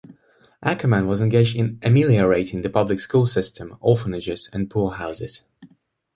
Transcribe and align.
Ackermann 0.63 1.05
was 1.05 1.21
engaged 1.21 1.55
in 1.55 1.77
ameliorating 1.83 2.63
the 2.63 2.71
public 2.71 2.99
school 2.99 3.27
system, 3.27 3.77
orphanages, 3.81 4.49
and 4.51 4.67
poor 4.67 4.89
houses. 4.93 5.43